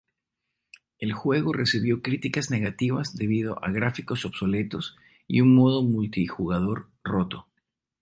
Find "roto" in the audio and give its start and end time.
7.03-7.47